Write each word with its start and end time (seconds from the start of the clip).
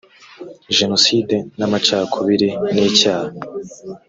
jenoside 0.77 1.35
n 1.57 1.61
amacakubiri 1.67 2.49
nicyaha 2.73 3.37